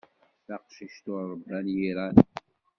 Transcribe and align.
D 0.41 0.45
taqcict 0.47 1.05
ur 1.13 1.21
ṛebban 1.31 1.65
yiran. 1.75 2.15